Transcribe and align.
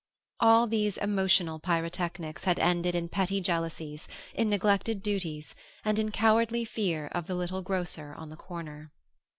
All 0.39 0.65
these 0.65 0.97
emotional 0.97 1.59
pyrotechnics 1.59 2.45
had 2.45 2.57
ended 2.57 2.95
in 2.95 3.07
petty 3.07 3.39
jealousies, 3.39 4.07
in 4.33 4.49
neglected 4.49 5.03
duties, 5.03 5.53
and 5.85 5.99
in 5.99 6.09
cowardly 6.11 6.65
fear 6.65 7.05
of 7.11 7.27
the 7.27 7.35
little 7.35 7.61
grocer 7.61 8.15
on 8.15 8.29
the 8.31 8.35
corner. 8.35 8.91